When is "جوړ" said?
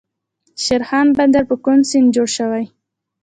2.15-2.27